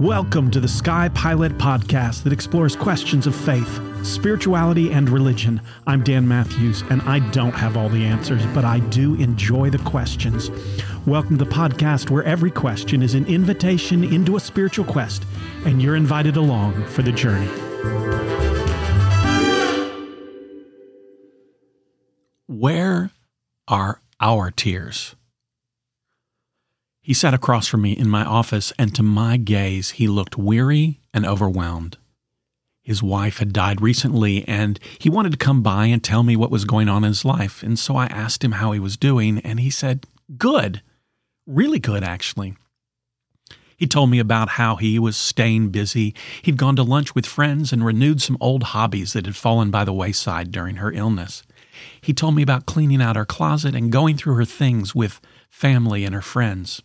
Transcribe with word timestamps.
Welcome 0.00 0.50
to 0.52 0.60
the 0.60 0.66
Sky 0.66 1.10
Pilot 1.10 1.58
podcast 1.58 2.22
that 2.22 2.32
explores 2.32 2.74
questions 2.74 3.26
of 3.26 3.36
faith, 3.36 3.78
spirituality, 4.02 4.90
and 4.90 5.10
religion. 5.10 5.60
I'm 5.86 6.02
Dan 6.02 6.26
Matthews, 6.26 6.82
and 6.88 7.02
I 7.02 7.18
don't 7.32 7.52
have 7.52 7.76
all 7.76 7.90
the 7.90 8.02
answers, 8.02 8.42
but 8.54 8.64
I 8.64 8.78
do 8.78 9.14
enjoy 9.16 9.68
the 9.68 9.76
questions. 9.80 10.50
Welcome 11.04 11.36
to 11.36 11.44
the 11.44 11.50
podcast 11.50 12.08
where 12.08 12.24
every 12.24 12.50
question 12.50 13.02
is 13.02 13.12
an 13.12 13.26
invitation 13.26 14.02
into 14.02 14.36
a 14.36 14.40
spiritual 14.40 14.86
quest, 14.86 15.22
and 15.66 15.82
you're 15.82 15.96
invited 15.96 16.38
along 16.38 16.82
for 16.86 17.02
the 17.02 17.12
journey. 17.12 17.50
Where 22.46 23.10
are 23.68 24.00
our 24.18 24.50
tears? 24.50 25.14
He 27.10 27.14
sat 27.14 27.34
across 27.34 27.66
from 27.66 27.82
me 27.82 27.90
in 27.90 28.08
my 28.08 28.24
office, 28.24 28.72
and 28.78 28.94
to 28.94 29.02
my 29.02 29.36
gaze, 29.36 29.90
he 29.90 30.06
looked 30.06 30.38
weary 30.38 31.00
and 31.12 31.26
overwhelmed. 31.26 31.98
His 32.84 33.02
wife 33.02 33.38
had 33.38 33.52
died 33.52 33.80
recently, 33.80 34.46
and 34.46 34.78
he 35.00 35.10
wanted 35.10 35.32
to 35.32 35.36
come 35.36 35.60
by 35.60 35.86
and 35.86 36.04
tell 36.04 36.22
me 36.22 36.36
what 36.36 36.52
was 36.52 36.64
going 36.64 36.88
on 36.88 37.02
in 37.02 37.08
his 37.08 37.24
life. 37.24 37.64
And 37.64 37.76
so 37.76 37.96
I 37.96 38.06
asked 38.06 38.44
him 38.44 38.52
how 38.52 38.70
he 38.70 38.78
was 38.78 38.96
doing, 38.96 39.40
and 39.40 39.58
he 39.58 39.70
said, 39.70 40.06
Good. 40.38 40.82
Really 41.48 41.80
good, 41.80 42.04
actually. 42.04 42.54
He 43.76 43.88
told 43.88 44.08
me 44.08 44.20
about 44.20 44.50
how 44.50 44.76
he 44.76 44.96
was 45.00 45.16
staying 45.16 45.70
busy. 45.70 46.14
He'd 46.42 46.58
gone 46.58 46.76
to 46.76 46.84
lunch 46.84 47.16
with 47.16 47.26
friends 47.26 47.72
and 47.72 47.84
renewed 47.84 48.22
some 48.22 48.38
old 48.40 48.62
hobbies 48.62 49.14
that 49.14 49.26
had 49.26 49.34
fallen 49.34 49.72
by 49.72 49.84
the 49.84 49.92
wayside 49.92 50.52
during 50.52 50.76
her 50.76 50.92
illness. 50.92 51.42
He 52.00 52.14
told 52.14 52.36
me 52.36 52.42
about 52.44 52.66
cleaning 52.66 53.02
out 53.02 53.16
her 53.16 53.24
closet 53.24 53.74
and 53.74 53.90
going 53.90 54.16
through 54.16 54.36
her 54.36 54.44
things 54.44 54.94
with 54.94 55.20
family 55.48 56.04
and 56.04 56.14
her 56.14 56.22
friends. 56.22 56.80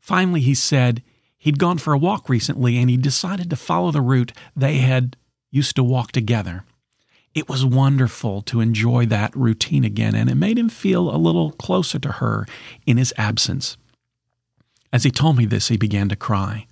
Finally, 0.00 0.40
he 0.40 0.54
said 0.54 1.02
he'd 1.38 1.58
gone 1.58 1.78
for 1.78 1.92
a 1.92 1.98
walk 1.98 2.28
recently 2.28 2.78
and 2.78 2.90
he 2.90 2.96
decided 2.96 3.48
to 3.50 3.56
follow 3.56 3.90
the 3.90 4.00
route 4.00 4.32
they 4.56 4.78
had 4.78 5.16
used 5.50 5.76
to 5.76 5.84
walk 5.84 6.10
together. 6.10 6.64
It 7.34 7.48
was 7.48 7.64
wonderful 7.64 8.42
to 8.42 8.60
enjoy 8.60 9.06
that 9.06 9.36
routine 9.36 9.84
again, 9.84 10.16
and 10.16 10.28
it 10.28 10.34
made 10.34 10.58
him 10.58 10.68
feel 10.68 11.14
a 11.14 11.16
little 11.16 11.52
closer 11.52 11.98
to 12.00 12.12
her 12.12 12.44
in 12.86 12.96
his 12.96 13.14
absence. 13.16 13.76
As 14.92 15.04
he 15.04 15.12
told 15.12 15.36
me 15.36 15.46
this, 15.46 15.68
he 15.68 15.76
began 15.76 16.08
to 16.08 16.16
cry. 16.16 16.66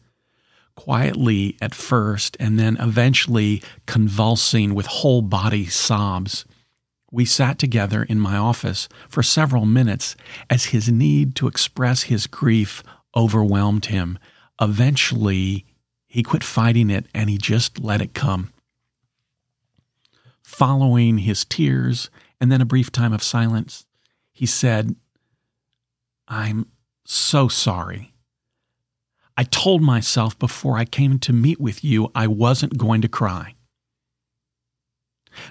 Quietly 0.74 1.56
at 1.60 1.74
first, 1.76 2.36
and 2.40 2.58
then 2.58 2.76
eventually 2.80 3.62
convulsing 3.86 4.74
with 4.74 4.86
whole 4.86 5.22
body 5.22 5.66
sobs. 5.66 6.44
We 7.12 7.24
sat 7.24 7.58
together 7.58 8.02
in 8.02 8.18
my 8.18 8.36
office 8.36 8.88
for 9.08 9.22
several 9.22 9.64
minutes 9.64 10.16
as 10.50 10.66
his 10.66 10.88
need 10.88 11.36
to 11.36 11.46
express 11.46 12.04
his 12.04 12.26
grief 12.26 12.82
overwhelmed 13.16 13.86
him. 13.86 14.18
Eventually, 14.60 15.66
he 16.06 16.22
quit 16.22 16.42
fighting 16.42 16.90
it 16.90 17.06
and 17.14 17.28
he 17.28 17.38
just 17.38 17.78
let 17.78 18.00
it 18.00 18.14
come. 18.14 18.52
Following 20.42 21.18
his 21.18 21.44
tears 21.44 22.10
and 22.40 22.50
then 22.50 22.60
a 22.60 22.66
brief 22.66 22.90
time 22.90 23.12
of 23.12 23.22
silence, 23.22 23.86
he 24.32 24.46
said, 24.46 24.96
I'm 26.26 26.66
so 27.04 27.48
sorry. 27.48 28.14
I 29.36 29.44
told 29.44 29.82
myself 29.82 30.38
before 30.38 30.76
I 30.76 30.84
came 30.84 31.18
to 31.20 31.32
meet 31.32 31.60
with 31.60 31.84
you 31.84 32.10
I 32.14 32.26
wasn't 32.26 32.78
going 32.78 33.02
to 33.02 33.08
cry. 33.08 33.54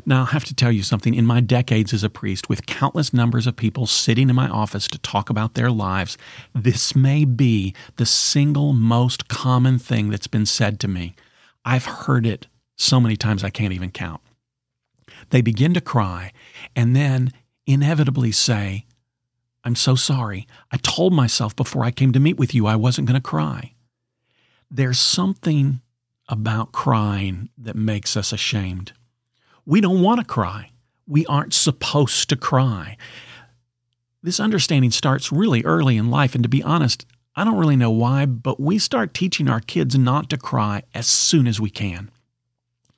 Now, 0.06 0.24
I 0.24 0.26
have 0.26 0.46
to 0.46 0.56
tell 0.56 0.72
you 0.72 0.84
something. 0.84 1.14
In 1.14 1.26
my 1.26 1.42
decades 1.42 1.94
as 1.94 2.04
a 2.04 2.10
priest, 2.10 2.50
with 2.50 2.66
countless 2.66 3.14
numbers 3.14 3.48
of 3.48 3.56
people 3.56 3.86
sitting 3.88 4.30
in 4.30 4.36
my 4.36 4.48
office 4.48 4.88
to 4.90 4.98
talk 5.00 5.30
about 5.30 5.54
their 5.54 5.72
lives, 5.72 6.18
this 6.54 6.96
may 6.96 7.26
be 7.26 7.74
the 7.98 8.06
single 8.06 8.74
most 8.74 9.28
common 9.28 9.80
thing 9.80 10.10
that's 10.10 10.28
been 10.28 10.46
said 10.46 10.80
to 10.82 10.88
me. 10.88 11.16
I've 11.66 11.86
heard 11.86 12.26
it 12.26 12.48
so 12.76 13.00
many 13.00 13.18
times 13.18 13.44
I 13.44 13.50
can't 13.50 13.74
even 13.74 13.92
count. 13.92 14.22
They 15.30 15.42
begin 15.42 15.74
to 15.74 15.82
cry 15.82 16.32
and 16.76 16.96
then 16.96 17.34
inevitably 17.66 18.32
say, 18.32 18.86
I'm 19.64 19.76
so 19.76 19.96
sorry. 19.96 20.48
I 20.72 20.78
told 20.78 21.12
myself 21.14 21.56
before 21.56 21.84
I 21.84 21.92
came 21.92 22.14
to 22.14 22.20
meet 22.20 22.38
with 22.38 22.56
you 22.56 22.68
I 22.68 22.76
wasn't 22.76 23.08
going 23.08 23.20
to 23.20 23.30
cry. 23.30 23.74
There's 24.72 25.00
something 25.00 25.82
about 26.30 26.72
crying 26.72 27.50
that 27.58 27.76
makes 27.76 28.16
us 28.16 28.32
ashamed. 28.32 28.94
We 29.68 29.82
don't 29.82 30.02
want 30.02 30.22
to 30.22 30.26
cry. 30.26 30.72
We 31.06 31.26
aren't 31.26 31.54
supposed 31.54 32.30
to 32.30 32.38
cry. 32.38 32.96
This 34.24 34.40
understanding 34.40 34.92
starts 34.92 35.30
really 35.30 35.62
early 35.66 35.98
in 35.98 36.10
life. 36.10 36.36
And 36.36 36.44
to 36.44 36.50
be 36.50 36.64
honest, 36.64 37.06
I 37.36 37.44
don't 37.44 37.58
really 37.58 37.76
know 37.76 37.92
why, 37.92 38.26
but 38.26 38.62
we 38.62 38.80
start 38.80 39.14
teaching 39.14 39.50
our 39.50 39.60
kids 39.60 39.98
not 39.98 40.30
to 40.30 40.38
cry 40.38 40.84
as 40.94 41.06
soon 41.06 41.48
as 41.48 41.60
we 41.60 41.70
can. 41.70 42.10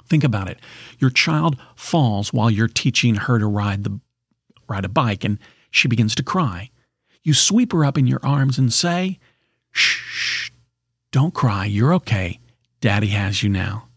Think 0.05 0.23
about 0.23 0.47
it. 0.47 0.59
Your 0.99 1.09
child 1.09 1.57
falls 1.75 2.31
while 2.31 2.51
you're 2.51 2.67
teaching 2.67 3.15
her 3.15 3.39
to 3.39 3.47
ride 3.47 3.83
the 3.83 3.99
ride 4.67 4.85
a 4.85 4.89
bike 4.89 5.23
and 5.23 5.39
she 5.71 5.87
begins 5.87 6.13
to 6.15 6.23
cry. 6.23 6.69
You 7.23 7.33
sweep 7.33 7.71
her 7.73 7.83
up 7.83 7.97
in 7.97 8.05
your 8.05 8.23
arms 8.23 8.59
and 8.59 8.71
say, 8.71 9.17
"Shh, 9.71 10.51
don't 11.11 11.33
cry. 11.33 11.65
You're 11.65 11.95
okay. 11.95 12.39
Daddy 12.79 13.07
has 13.07 13.41
you 13.41 13.49
now." 13.49 13.88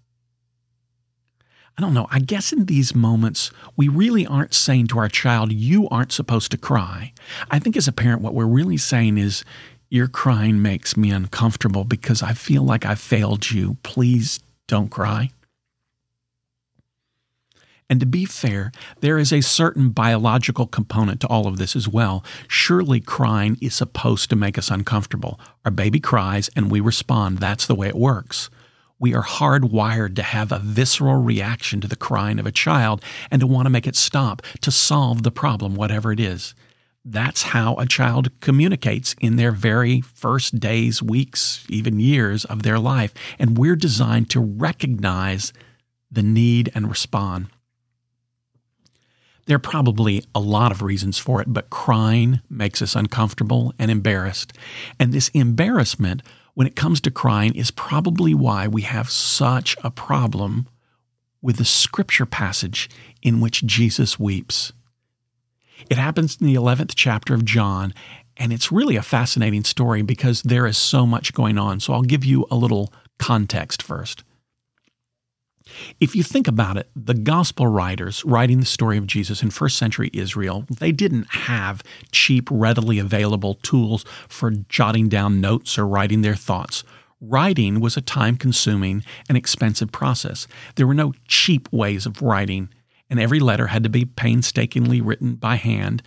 I 1.78 1.80
don't 1.80 1.94
know. 1.94 2.06
I 2.10 2.18
guess 2.18 2.52
in 2.52 2.66
these 2.66 2.94
moments, 2.94 3.50
we 3.76 3.88
really 3.88 4.26
aren't 4.26 4.54
saying 4.54 4.88
to 4.88 4.98
our 4.98 5.08
child, 5.08 5.52
you 5.52 5.88
aren't 5.88 6.12
supposed 6.12 6.50
to 6.50 6.58
cry. 6.58 7.12
I 7.50 7.58
think 7.58 7.76
as 7.76 7.88
a 7.88 7.92
parent, 7.92 8.20
what 8.20 8.34
we're 8.34 8.44
really 8.46 8.76
saying 8.76 9.18
is, 9.18 9.44
your 9.88 10.08
crying 10.08 10.62
makes 10.62 10.96
me 10.96 11.10
uncomfortable 11.10 11.84
because 11.84 12.22
I 12.22 12.32
feel 12.32 12.62
like 12.62 12.86
I 12.86 12.94
failed 12.94 13.50
you. 13.50 13.76
Please 13.82 14.40
don't 14.66 14.88
cry. 14.88 15.30
And 17.90 18.00
to 18.00 18.06
be 18.06 18.24
fair, 18.24 18.72
there 19.00 19.18
is 19.18 19.34
a 19.34 19.42
certain 19.42 19.90
biological 19.90 20.66
component 20.66 21.20
to 21.20 21.26
all 21.26 21.46
of 21.46 21.58
this 21.58 21.76
as 21.76 21.86
well. 21.86 22.24
Surely 22.48 23.00
crying 23.00 23.58
is 23.60 23.74
supposed 23.74 24.30
to 24.30 24.36
make 24.36 24.56
us 24.56 24.70
uncomfortable. 24.70 25.38
Our 25.66 25.70
baby 25.70 26.00
cries 26.00 26.48
and 26.56 26.70
we 26.70 26.80
respond. 26.80 27.36
That's 27.36 27.66
the 27.66 27.74
way 27.74 27.88
it 27.88 27.94
works 27.94 28.48
we 29.02 29.14
are 29.14 29.24
hardwired 29.24 30.14
to 30.14 30.22
have 30.22 30.52
a 30.52 30.60
visceral 30.60 31.16
reaction 31.16 31.80
to 31.80 31.88
the 31.88 31.96
crying 31.96 32.38
of 32.38 32.46
a 32.46 32.52
child 32.52 33.02
and 33.32 33.40
to 33.40 33.48
want 33.48 33.66
to 33.66 33.70
make 33.70 33.88
it 33.88 33.96
stop, 33.96 34.42
to 34.60 34.70
solve 34.70 35.24
the 35.24 35.32
problem, 35.32 35.74
whatever 35.74 36.12
it 36.12 36.20
is. 36.20 36.54
That's 37.04 37.42
how 37.42 37.74
a 37.74 37.86
child 37.86 38.30
communicates 38.38 39.16
in 39.20 39.34
their 39.34 39.50
very 39.50 40.02
first 40.02 40.60
days, 40.60 41.02
weeks, 41.02 41.66
even 41.68 41.98
years 41.98 42.44
of 42.44 42.62
their 42.62 42.78
life. 42.78 43.12
And 43.40 43.58
we're 43.58 43.74
designed 43.74 44.30
to 44.30 44.40
recognize 44.40 45.52
the 46.08 46.22
need 46.22 46.70
and 46.72 46.88
respond. 46.88 47.48
There 49.46 49.56
are 49.56 49.58
probably 49.58 50.22
a 50.32 50.38
lot 50.38 50.70
of 50.70 50.80
reasons 50.80 51.18
for 51.18 51.42
it, 51.42 51.52
but 51.52 51.70
crying 51.70 52.40
makes 52.48 52.80
us 52.80 52.94
uncomfortable 52.94 53.74
and 53.80 53.90
embarrassed. 53.90 54.52
And 55.00 55.12
this 55.12 55.28
embarrassment 55.30 56.22
when 56.54 56.66
it 56.66 56.76
comes 56.76 57.00
to 57.00 57.10
crying 57.10 57.54
is 57.54 57.70
probably 57.70 58.34
why 58.34 58.68
we 58.68 58.82
have 58.82 59.10
such 59.10 59.76
a 59.82 59.90
problem 59.90 60.68
with 61.40 61.56
the 61.56 61.64
scripture 61.64 62.26
passage 62.26 62.88
in 63.22 63.40
which 63.40 63.64
Jesus 63.64 64.18
weeps. 64.18 64.72
It 65.90 65.98
happens 65.98 66.38
in 66.40 66.46
the 66.46 66.54
11th 66.54 66.92
chapter 66.94 67.34
of 67.34 67.44
John, 67.44 67.92
and 68.36 68.52
it's 68.52 68.70
really 68.70 68.96
a 68.96 69.02
fascinating 69.02 69.64
story 69.64 70.02
because 70.02 70.42
there 70.42 70.66
is 70.66 70.78
so 70.78 71.06
much 71.06 71.32
going 71.32 71.58
on. 71.58 71.80
So 71.80 71.92
I'll 71.92 72.02
give 72.02 72.24
you 72.24 72.46
a 72.50 72.56
little 72.56 72.92
context 73.18 73.82
first. 73.82 74.22
If 76.00 76.14
you 76.14 76.22
think 76.22 76.48
about 76.48 76.76
it, 76.76 76.88
the 76.94 77.14
gospel 77.14 77.66
writers 77.66 78.24
writing 78.24 78.60
the 78.60 78.66
story 78.66 78.98
of 78.98 79.06
Jesus 79.06 79.42
in 79.42 79.50
first 79.50 79.78
century 79.78 80.10
Israel, 80.12 80.64
they 80.68 80.92
didn't 80.92 81.26
have 81.30 81.82
cheap, 82.10 82.48
readily 82.50 82.98
available 82.98 83.54
tools 83.54 84.04
for 84.28 84.50
jotting 84.50 85.08
down 85.08 85.40
notes 85.40 85.78
or 85.78 85.86
writing 85.86 86.22
their 86.22 86.34
thoughts. 86.34 86.84
Writing 87.20 87.80
was 87.80 87.96
a 87.96 88.00
time 88.00 88.36
consuming 88.36 89.04
and 89.28 89.38
expensive 89.38 89.92
process. 89.92 90.48
There 90.74 90.86
were 90.86 90.94
no 90.94 91.12
cheap 91.28 91.68
ways 91.72 92.04
of 92.04 92.20
writing, 92.20 92.68
and 93.08 93.20
every 93.20 93.38
letter 93.38 93.68
had 93.68 93.84
to 93.84 93.88
be 93.88 94.04
painstakingly 94.04 95.00
written 95.00 95.36
by 95.36 95.56
hand 95.56 96.02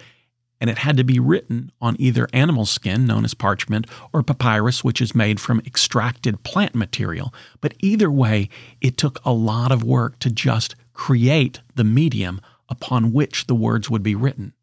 and 0.62 0.70
it 0.70 0.80
had 0.80 0.98
to 0.98 1.04
be 1.04 1.20
written 1.20 1.72
on 1.82 1.96
either 2.00 2.28
animal 2.34 2.66
skin, 2.66 3.06
known 3.06 3.26
as 3.26 3.34
parchment, 3.34 3.88
or 4.14 4.24
papyrus, 4.24 4.84
which 4.84 5.02
is 5.02 5.16
made 5.16 5.40
from 5.40 5.62
extracted 5.66 6.44
plant 6.44 6.76
material. 6.76 7.34
But 7.62 7.74
either 7.80 8.10
way, 8.10 8.50
it 8.82 8.98
took 8.98 9.20
a 9.26 9.34
lot 9.34 9.72
of 9.72 9.84
work 9.84 10.20
to 10.20 10.30
just 10.30 10.76
create 10.94 11.62
the 11.76 11.84
medium 11.84 12.40
upon 12.70 13.12
which 13.12 13.48
the 13.48 13.56
words 13.56 13.90
would 13.90 14.04
be 14.04 14.16
written. 14.16 14.54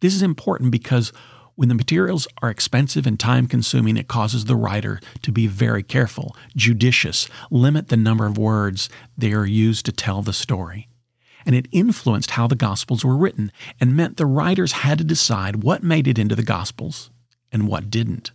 This 0.00 0.14
is 0.14 0.22
important 0.22 0.70
because 0.70 1.12
when 1.56 1.68
the 1.68 1.74
materials 1.74 2.28
are 2.40 2.50
expensive 2.50 3.04
and 3.04 3.18
time 3.18 3.48
consuming, 3.48 3.96
it 3.96 4.06
causes 4.06 4.44
the 4.44 4.54
writer 4.54 5.00
to 5.22 5.32
be 5.32 5.48
very 5.48 5.82
careful, 5.82 6.36
judicious, 6.54 7.26
limit 7.50 7.88
the 7.88 7.96
number 7.96 8.26
of 8.26 8.38
words 8.38 8.88
they 9.16 9.32
are 9.32 9.46
used 9.46 9.84
to 9.86 9.92
tell 9.92 10.22
the 10.22 10.32
story 10.32 10.88
and 11.48 11.56
it 11.56 11.66
influenced 11.72 12.32
how 12.32 12.46
the 12.46 12.54
Gospels 12.54 13.06
were 13.06 13.16
written 13.16 13.50
and 13.80 13.96
meant 13.96 14.18
the 14.18 14.26
writers 14.26 14.72
had 14.72 14.98
to 14.98 15.04
decide 15.04 15.64
what 15.64 15.82
made 15.82 16.06
it 16.06 16.18
into 16.18 16.36
the 16.36 16.42
Gospels 16.42 17.10
and 17.50 17.66
what 17.66 17.88
didn't. 17.88 18.32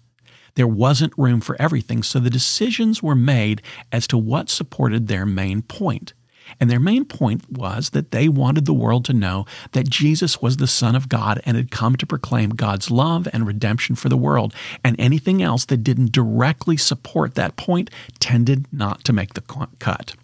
There 0.55 0.67
wasn't 0.67 1.13
room 1.15 1.39
for 1.39 1.55
everything, 1.61 2.01
so 2.01 2.19
the 2.19 2.31
decisions 2.31 3.03
were 3.03 3.15
made 3.15 3.61
as 3.91 4.07
to 4.07 4.17
what 4.17 4.49
supported 4.49 5.07
their 5.07 5.27
main 5.27 5.61
point. 5.61 6.13
And 6.59 6.71
their 6.71 6.79
main 6.79 7.05
point 7.05 7.47
was 7.51 7.91
that 7.91 8.09
they 8.09 8.27
wanted 8.27 8.65
the 8.65 8.73
world 8.73 9.05
to 9.05 9.13
know 9.13 9.45
that 9.73 9.89
Jesus 9.89 10.41
was 10.41 10.57
the 10.57 10.67
Son 10.67 10.95
of 10.95 11.07
God 11.07 11.39
and 11.45 11.55
had 11.55 11.69
come 11.69 11.95
to 11.97 12.07
proclaim 12.07 12.49
God's 12.49 12.89
love 12.89 13.27
and 13.31 13.45
redemption 13.45 13.95
for 13.95 14.09
the 14.09 14.17
world. 14.17 14.55
And 14.83 14.99
anything 14.99 15.43
else 15.43 15.65
that 15.65 15.83
didn't 15.83 16.11
directly 16.11 16.77
support 16.77 17.35
that 17.35 17.57
point 17.57 17.91
tended 18.19 18.65
not 18.71 19.03
to 19.03 19.13
make 19.13 19.35
the 19.35 19.41
cut. 19.79 20.15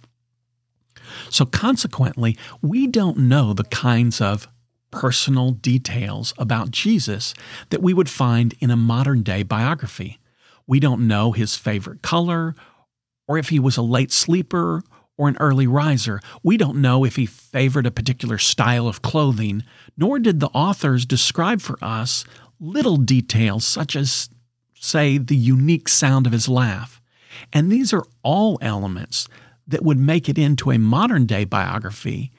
So, 1.29 1.45
consequently, 1.45 2.37
we 2.61 2.87
don't 2.87 3.17
know 3.17 3.53
the 3.53 3.63
kinds 3.63 4.21
of 4.21 4.47
personal 4.91 5.51
details 5.51 6.33
about 6.37 6.71
Jesus 6.71 7.33
that 7.69 7.81
we 7.81 7.93
would 7.93 8.09
find 8.09 8.55
in 8.59 8.71
a 8.71 8.75
modern 8.75 9.21
day 9.21 9.43
biography. 9.43 10.19
We 10.67 10.79
don't 10.79 11.07
know 11.07 11.31
his 11.31 11.55
favorite 11.55 12.01
color, 12.01 12.55
or 13.27 13.37
if 13.37 13.49
he 13.49 13.59
was 13.59 13.77
a 13.77 13.81
late 13.81 14.11
sleeper 14.11 14.83
or 15.17 15.27
an 15.27 15.37
early 15.39 15.67
riser. 15.67 16.21
We 16.43 16.57
don't 16.57 16.81
know 16.81 17.03
if 17.03 17.15
he 17.17 17.25
favored 17.25 17.85
a 17.85 17.91
particular 17.91 18.37
style 18.37 18.87
of 18.87 19.01
clothing, 19.01 19.63
nor 19.97 20.17
did 20.17 20.39
the 20.39 20.47
authors 20.47 21.05
describe 21.05 21.61
for 21.61 21.77
us 21.81 22.23
little 22.59 22.97
details 22.97 23.65
such 23.65 23.95
as, 23.95 24.29
say, 24.75 25.17
the 25.17 25.35
unique 25.35 25.89
sound 25.89 26.25
of 26.25 26.31
his 26.31 26.47
laugh. 26.47 27.01
And 27.51 27.71
these 27.71 27.93
are 27.93 28.05
all 28.23 28.57
elements 28.61 29.27
that 29.69 29.83
would 29.83 29.99
make 29.99 30.27
it 30.27 30.37
into 30.37 30.71
a 30.71 30.77
modern 30.77 31.25
day 31.25 31.45
biography, 31.45 32.31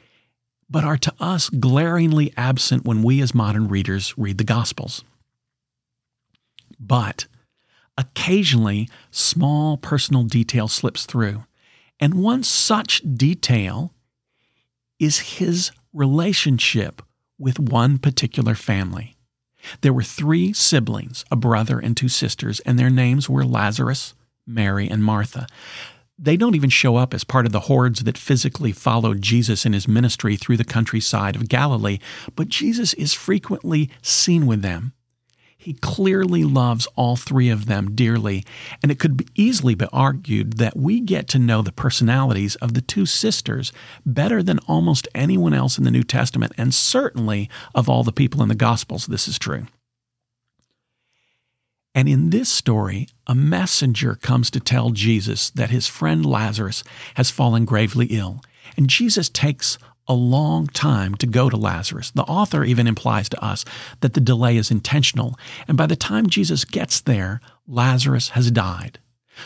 but 0.68 0.84
are 0.84 0.98
to 0.98 1.14
us 1.18 1.48
glaringly 1.48 2.32
absent 2.36 2.84
when 2.84 3.02
we 3.02 3.20
as 3.22 3.34
modern 3.34 3.68
readers 3.68 4.14
read 4.16 4.38
the 4.38 4.44
Gospels. 4.44 5.04
But 6.78 7.26
occasionally, 7.96 8.88
small 9.10 9.76
personal 9.76 10.24
detail 10.24 10.68
slips 10.68 11.06
through. 11.06 11.44
And 11.98 12.14
one 12.14 12.42
such 12.42 13.02
detail 13.16 13.92
is 14.98 15.18
his 15.18 15.70
relationship 15.92 17.02
with 17.38 17.58
one 17.58 17.98
particular 17.98 18.54
family. 18.54 19.16
There 19.82 19.92
were 19.92 20.02
three 20.02 20.52
siblings, 20.52 21.24
a 21.30 21.36
brother 21.36 21.78
and 21.78 21.96
two 21.96 22.08
sisters, 22.08 22.60
and 22.60 22.78
their 22.78 22.90
names 22.90 23.28
were 23.28 23.44
Lazarus, 23.44 24.14
Mary, 24.46 24.88
and 24.88 25.04
Martha. 25.04 25.46
They 26.22 26.36
don't 26.36 26.54
even 26.54 26.68
show 26.68 26.96
up 26.96 27.14
as 27.14 27.24
part 27.24 27.46
of 27.46 27.52
the 27.52 27.60
hordes 27.60 28.04
that 28.04 28.18
physically 28.18 28.72
followed 28.72 29.22
Jesus 29.22 29.64
in 29.64 29.72
his 29.72 29.88
ministry 29.88 30.36
through 30.36 30.58
the 30.58 30.64
countryside 30.64 31.34
of 31.34 31.48
Galilee, 31.48 31.98
but 32.36 32.50
Jesus 32.50 32.92
is 32.94 33.14
frequently 33.14 33.88
seen 34.02 34.46
with 34.46 34.60
them. 34.60 34.92
He 35.56 35.72
clearly 35.72 36.44
loves 36.44 36.86
all 36.94 37.16
three 37.16 37.48
of 37.48 37.64
them 37.64 37.94
dearly, 37.94 38.44
and 38.82 38.92
it 38.92 38.98
could 38.98 39.30
easily 39.34 39.74
be 39.74 39.86
argued 39.94 40.58
that 40.58 40.76
we 40.76 41.00
get 41.00 41.26
to 41.28 41.38
know 41.38 41.62
the 41.62 41.72
personalities 41.72 42.54
of 42.56 42.74
the 42.74 42.82
two 42.82 43.06
sisters 43.06 43.72
better 44.04 44.42
than 44.42 44.58
almost 44.68 45.08
anyone 45.14 45.54
else 45.54 45.78
in 45.78 45.84
the 45.84 45.90
New 45.90 46.02
Testament, 46.02 46.52
and 46.58 46.74
certainly 46.74 47.48
of 47.74 47.88
all 47.88 48.04
the 48.04 48.12
people 48.12 48.42
in 48.42 48.50
the 48.50 48.54
Gospels, 48.54 49.06
this 49.06 49.26
is 49.26 49.38
true. 49.38 49.66
And 51.94 52.08
in 52.08 52.30
this 52.30 52.48
story, 52.48 53.08
a 53.26 53.34
messenger 53.34 54.14
comes 54.14 54.50
to 54.50 54.60
tell 54.60 54.90
Jesus 54.90 55.50
that 55.50 55.70
his 55.70 55.86
friend 55.86 56.24
Lazarus 56.24 56.84
has 57.14 57.30
fallen 57.30 57.64
gravely 57.64 58.06
ill. 58.06 58.42
And 58.76 58.88
Jesus 58.88 59.28
takes 59.28 59.76
a 60.06 60.14
long 60.14 60.66
time 60.66 61.14
to 61.16 61.26
go 61.26 61.48
to 61.48 61.56
Lazarus. 61.56 62.10
The 62.10 62.22
author 62.22 62.64
even 62.64 62.86
implies 62.86 63.28
to 63.28 63.44
us 63.44 63.64
that 64.00 64.14
the 64.14 64.20
delay 64.20 64.56
is 64.56 64.70
intentional, 64.70 65.38
and 65.68 65.76
by 65.76 65.86
the 65.86 65.96
time 65.96 66.28
Jesus 66.28 66.64
gets 66.64 67.00
there, 67.00 67.40
Lazarus 67.68 68.30
has 68.30 68.50
died. 68.50 68.98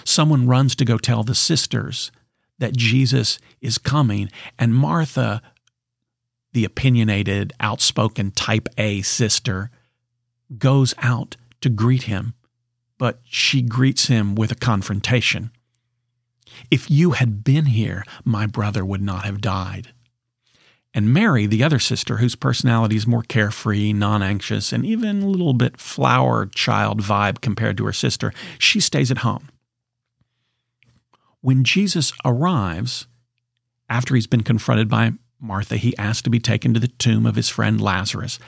Someone 0.04 0.46
runs 0.46 0.74
to 0.76 0.84
go 0.84 0.96
tell 0.96 1.22
the 1.22 1.34
sisters 1.34 2.10
that 2.58 2.76
Jesus 2.76 3.38
is 3.60 3.78
coming, 3.78 4.30
and 4.58 4.74
Martha, 4.74 5.42
the 6.52 6.64
opinionated, 6.64 7.52
outspoken 7.60 8.30
type 8.30 8.68
A 8.78 9.02
sister, 9.02 9.70
goes 10.56 10.94
out 10.98 11.36
to 11.64 11.70
greet 11.70 12.02
him, 12.02 12.34
but 12.98 13.20
she 13.24 13.62
greets 13.62 14.08
him 14.08 14.34
with 14.34 14.52
a 14.52 14.54
confrontation. 14.54 15.50
If 16.70 16.90
you 16.90 17.12
had 17.12 17.42
been 17.42 17.64
here, 17.64 18.04
my 18.22 18.44
brother 18.44 18.84
would 18.84 19.00
not 19.00 19.24
have 19.24 19.40
died. 19.40 19.94
And 20.92 21.14
Mary, 21.14 21.46
the 21.46 21.62
other 21.62 21.78
sister, 21.78 22.18
whose 22.18 22.36
personality 22.36 22.96
is 22.96 23.06
more 23.06 23.22
carefree, 23.22 23.94
non 23.94 24.22
anxious, 24.22 24.74
and 24.74 24.84
even 24.84 25.22
a 25.22 25.26
little 25.26 25.54
bit 25.54 25.80
flower 25.80 26.44
child 26.44 27.00
vibe 27.00 27.40
compared 27.40 27.78
to 27.78 27.86
her 27.86 27.94
sister, 27.94 28.30
she 28.58 28.78
stays 28.78 29.10
at 29.10 29.18
home. 29.18 29.48
When 31.40 31.64
Jesus 31.64 32.12
arrives, 32.26 33.06
after 33.88 34.14
he's 34.14 34.26
been 34.26 34.42
confronted 34.42 34.90
by 34.90 35.12
Martha, 35.40 35.78
he 35.78 35.96
asks 35.96 36.20
to 36.22 36.30
be 36.30 36.40
taken 36.40 36.74
to 36.74 36.80
the 36.80 36.88
tomb 36.88 37.24
of 37.24 37.36
his 37.36 37.48
friend 37.48 37.80
Lazarus. 37.80 38.38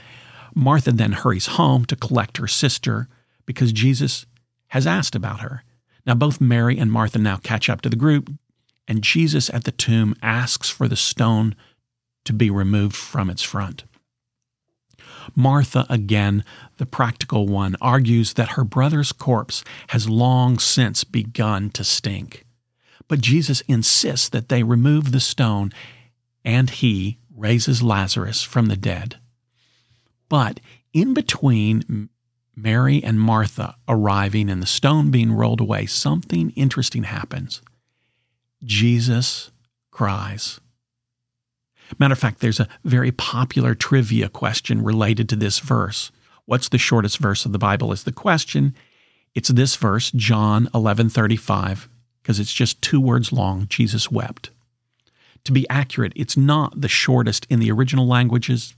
Martha 0.58 0.90
then 0.90 1.12
hurries 1.12 1.46
home 1.46 1.84
to 1.84 1.94
collect 1.94 2.38
her 2.38 2.48
sister 2.48 3.08
because 3.44 3.74
Jesus 3.74 4.24
has 4.68 4.86
asked 4.86 5.14
about 5.14 5.40
her. 5.40 5.62
Now, 6.06 6.14
both 6.14 6.40
Mary 6.40 6.78
and 6.78 6.90
Martha 6.90 7.18
now 7.18 7.36
catch 7.36 7.68
up 7.68 7.82
to 7.82 7.90
the 7.90 7.94
group, 7.94 8.32
and 8.88 9.02
Jesus 9.02 9.50
at 9.50 9.64
the 9.64 9.70
tomb 9.70 10.14
asks 10.22 10.70
for 10.70 10.88
the 10.88 10.96
stone 10.96 11.54
to 12.24 12.32
be 12.32 12.48
removed 12.48 12.96
from 12.96 13.28
its 13.28 13.42
front. 13.42 13.84
Martha, 15.34 15.84
again, 15.90 16.42
the 16.78 16.86
practical 16.86 17.46
one, 17.46 17.76
argues 17.82 18.32
that 18.32 18.50
her 18.50 18.64
brother's 18.64 19.12
corpse 19.12 19.62
has 19.88 20.08
long 20.08 20.58
since 20.58 21.04
begun 21.04 21.68
to 21.70 21.84
stink. 21.84 22.46
But 23.08 23.20
Jesus 23.20 23.60
insists 23.62 24.30
that 24.30 24.48
they 24.48 24.62
remove 24.62 25.12
the 25.12 25.20
stone, 25.20 25.70
and 26.44 26.70
he 26.70 27.18
raises 27.36 27.82
Lazarus 27.82 28.42
from 28.42 28.66
the 28.66 28.76
dead. 28.76 29.16
But 30.28 30.60
in 30.92 31.14
between 31.14 32.08
Mary 32.54 33.02
and 33.04 33.20
Martha 33.20 33.76
arriving 33.86 34.48
and 34.48 34.62
the 34.62 34.66
stone 34.66 35.10
being 35.10 35.32
rolled 35.32 35.60
away, 35.60 35.86
something 35.86 36.50
interesting 36.50 37.04
happens. 37.04 37.62
Jesus 38.64 39.50
cries. 39.90 40.60
Matter 41.98 42.12
of 42.12 42.18
fact, 42.18 42.40
there's 42.40 42.60
a 42.60 42.68
very 42.84 43.12
popular 43.12 43.74
trivia 43.74 44.28
question 44.28 44.82
related 44.82 45.28
to 45.28 45.36
this 45.36 45.58
verse. 45.60 46.10
What's 46.46 46.68
the 46.68 46.78
shortest 46.78 47.18
verse 47.18 47.44
of 47.44 47.52
the 47.52 47.58
Bible 47.58 47.92
is 47.92 48.04
the 48.04 48.12
question. 48.12 48.74
It's 49.34 49.48
this 49.48 49.76
verse, 49.76 50.10
John 50.12 50.68
11:35, 50.74 51.88
because 52.22 52.40
it's 52.40 52.54
just 52.54 52.80
two 52.80 53.00
words 53.00 53.32
long, 53.32 53.66
Jesus 53.68 54.10
wept. 54.10 54.50
To 55.44 55.52
be 55.52 55.68
accurate, 55.68 56.12
it's 56.16 56.36
not 56.36 56.80
the 56.80 56.88
shortest 56.88 57.46
in 57.50 57.60
the 57.60 57.70
original 57.70 58.06
languages, 58.06 58.74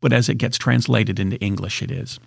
but 0.00 0.12
as 0.12 0.28
it 0.28 0.36
gets 0.36 0.58
translated 0.58 1.18
into 1.18 1.38
English 1.38 1.82
it 1.82 1.90
is. 1.90 2.18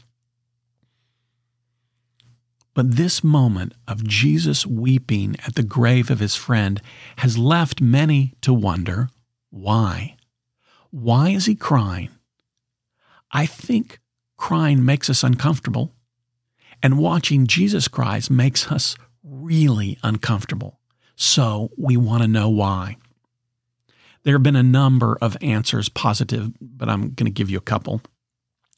But 2.74 2.96
this 2.96 3.24
moment 3.24 3.74
of 3.88 4.08
Jesus 4.08 4.66
weeping 4.66 5.36
at 5.46 5.56
the 5.56 5.64
grave 5.64 6.10
of 6.10 6.20
his 6.20 6.36
friend 6.36 6.82
has 7.18 7.38
left 7.38 7.82
many 7.82 8.34
to 8.42 8.54
wonder 8.54 9.10
why? 9.50 10.16
Why 10.90 11.30
is 11.30 11.46
he 11.46 11.56
crying? 11.56 12.10
I 13.32 13.46
think 13.46 14.00
crying 14.38 14.84
makes 14.86 15.10
us 15.10 15.24
uncomfortable, 15.24 15.94
and 16.82 16.98
watching 16.98 17.48
Jesus 17.48 17.88
cries 17.88 18.30
makes 18.30 18.72
us 18.72 18.96
really 19.24 19.98
uncomfortable. 20.04 20.80
So 21.16 21.72
we 21.78 21.98
want 21.98 22.24
to 22.24 22.28
know 22.28 22.50
why. 22.50 22.98
There 24.24 24.36
have 24.36 24.44
been 24.44 24.56
a 24.56 24.64
number 24.64 25.18
of 25.22 25.38
answers 25.42 25.90
positive, 25.90 26.52
but 26.62 26.90
I'm 26.90 27.14
going 27.14 27.26
to 27.26 27.32
give 27.32 27.50
you 27.50 27.58
a 27.58 27.62
couple. 27.62 28.02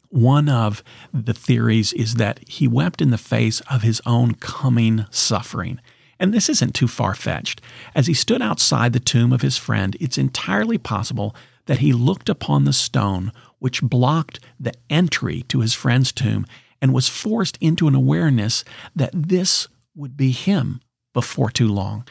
One 0.09 0.47
of 0.47 0.83
the 1.11 1.33
theories 1.33 1.91
is 1.93 2.15
that 2.15 2.47
he 2.47 2.67
wept 2.67 3.01
in 3.01 3.09
the 3.09 3.17
face 3.17 3.61
of 3.61 3.81
his 3.81 4.01
own 4.05 4.35
coming 4.35 5.05
suffering. 5.09 5.79
And 6.19 6.33
this 6.33 6.49
isn't 6.49 6.75
too 6.75 6.87
far 6.87 7.15
fetched. 7.15 7.61
As 7.95 8.07
he 8.07 8.13
stood 8.13 8.41
outside 8.41 8.93
the 8.93 8.99
tomb 8.99 9.33
of 9.33 9.41
his 9.41 9.57
friend, 9.57 9.97
it's 9.99 10.17
entirely 10.17 10.77
possible 10.77 11.35
that 11.65 11.79
he 11.79 11.93
looked 11.93 12.29
upon 12.29 12.63
the 12.63 12.73
stone 12.73 13.31
which 13.59 13.81
blocked 13.81 14.39
the 14.59 14.73
entry 14.89 15.43
to 15.43 15.61
his 15.61 15.73
friend's 15.73 16.11
tomb 16.11 16.45
and 16.81 16.93
was 16.93 17.09
forced 17.09 17.57
into 17.59 17.87
an 17.87 17.95
awareness 17.95 18.63
that 18.95 19.11
this 19.13 19.67
would 19.95 20.15
be 20.15 20.31
him 20.31 20.81
before 21.13 21.49
too 21.49 21.67
long. 21.67 22.05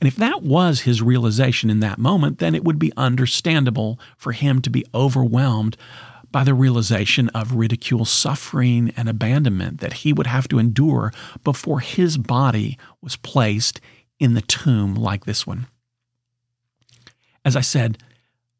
And 0.00 0.08
if 0.08 0.16
that 0.16 0.42
was 0.42 0.82
his 0.82 1.02
realization 1.02 1.70
in 1.70 1.80
that 1.80 1.98
moment, 1.98 2.38
then 2.38 2.54
it 2.54 2.64
would 2.64 2.78
be 2.78 2.92
understandable 2.96 3.98
for 4.16 4.32
him 4.32 4.60
to 4.62 4.70
be 4.70 4.84
overwhelmed 4.94 5.76
by 6.30 6.42
the 6.42 6.54
realization 6.54 7.28
of 7.28 7.54
ridicule, 7.54 8.04
suffering, 8.04 8.92
and 8.96 9.08
abandonment 9.08 9.78
that 9.80 9.92
he 9.92 10.12
would 10.12 10.26
have 10.26 10.48
to 10.48 10.58
endure 10.58 11.12
before 11.44 11.78
his 11.78 12.18
body 12.18 12.76
was 13.00 13.14
placed 13.16 13.80
in 14.18 14.34
the 14.34 14.40
tomb 14.40 14.96
like 14.96 15.26
this 15.26 15.46
one. 15.46 15.68
As 17.44 17.54
I 17.54 17.60
said, 17.60 17.98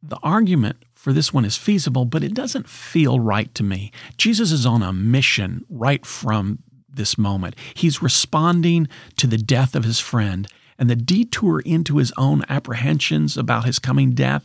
the 0.01 0.19
argument 0.23 0.77
for 0.95 1.13
this 1.13 1.33
one 1.35 1.45
is 1.45 1.57
feasible, 1.57 2.05
but 2.05 2.23
it 2.23 2.33
doesn't 2.33 2.69
feel 2.69 3.19
right 3.19 3.53
to 3.55 3.63
me. 3.63 3.91
Jesus 4.17 4.53
is 4.53 4.65
on 4.65 4.83
a 4.83 4.93
mission 4.93 5.65
right 5.69 6.07
from 6.07 6.61
this 6.89 7.19
moment. 7.19 7.57
He's 7.75 8.03
responding 8.03 8.89
to 9.17 9.27
the 9.27 9.37
death 9.37 9.75
of 9.75 9.85
his 9.85 9.99
friend 9.99 10.47
and 10.79 10.91
the 10.91 10.97
detour 10.97 11.61
into 11.61 11.99
his 11.99 12.13
own 12.17 12.43
apprehensions 12.49 13.37
about 13.37 13.65
his 13.65 13.79
coming 13.79 14.13
death, 14.13 14.45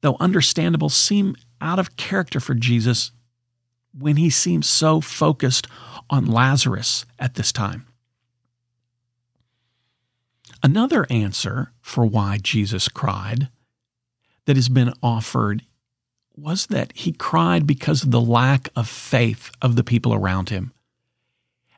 though 0.00 0.16
understandable, 0.20 0.88
seem 0.88 1.36
out 1.60 1.78
of 1.78 1.96
character 1.96 2.40
for 2.40 2.54
Jesus 2.54 3.10
when 3.96 4.16
he 4.16 4.30
seems 4.30 4.68
so 4.68 5.00
focused 5.00 5.66
on 6.10 6.26
Lazarus 6.26 7.06
at 7.18 7.34
this 7.34 7.52
time. 7.52 7.86
Another 10.62 11.06
answer 11.10 11.72
for 11.80 12.06
why 12.06 12.38
Jesus 12.38 12.88
cried 12.88 13.48
that 14.46 14.56
has 14.56 14.68
been 14.68 14.92
offered 15.02 15.62
was 16.36 16.66
that 16.66 16.92
he 16.94 17.12
cried 17.12 17.66
because 17.66 18.02
of 18.02 18.10
the 18.10 18.20
lack 18.20 18.68
of 18.74 18.88
faith 18.88 19.50
of 19.62 19.76
the 19.76 19.84
people 19.84 20.12
around 20.12 20.48
him. 20.48 20.72